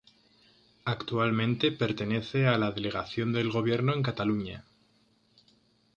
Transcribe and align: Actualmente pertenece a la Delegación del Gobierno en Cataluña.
Actualmente 0.85 1.71
pertenece 1.71 2.47
a 2.47 2.57
la 2.57 2.71
Delegación 2.71 3.31
del 3.33 3.51
Gobierno 3.51 3.93
en 3.93 4.01
Cataluña. 4.01 4.65